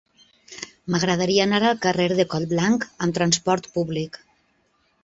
[0.93, 4.21] M'agradaria anar al carrer de Collblanc amb trasport públic.